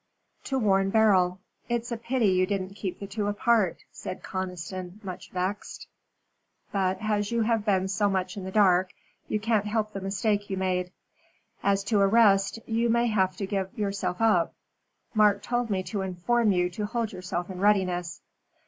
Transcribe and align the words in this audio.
"To 0.45 0.57
warn 0.57 0.89
Beryl. 0.89 1.39
It's 1.69 1.91
a 1.91 1.95
pity 1.97 2.25
you 2.29 2.47
didn't 2.47 2.73
keep 2.73 2.99
the 2.99 3.05
two 3.05 3.27
apart," 3.27 3.83
said 3.91 4.23
Conniston, 4.23 4.99
much 5.03 5.29
vexed. 5.29 5.85
"But 6.71 6.97
as 7.01 7.31
you 7.31 7.43
have 7.43 7.65
been 7.65 7.87
so 7.87 8.09
much 8.09 8.35
in 8.35 8.43
the 8.43 8.49
dark, 8.49 8.89
you 9.27 9.39
can't 9.39 9.67
help 9.67 9.93
the 9.93 10.01
mistake 10.01 10.49
you 10.49 10.57
made. 10.57 10.91
As 11.61 11.83
to 11.83 11.99
arrest, 11.99 12.57
you 12.65 12.89
may 12.89 13.05
have 13.09 13.37
to 13.37 13.45
give 13.45 13.77
yourself 13.77 14.19
up. 14.19 14.55
Mark 15.13 15.43
told 15.43 15.69
me 15.69 15.83
to 15.83 16.01
inform 16.01 16.51
you 16.51 16.71
to 16.71 16.87
hold 16.87 17.11
yourself 17.11 17.51
in 17.51 17.59
readiness." 17.59 18.21